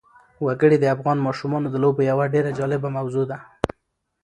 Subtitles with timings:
[0.45, 3.37] وګړي د افغان ماشومانو د لوبو یوه ډېره جالبه موضوع ده.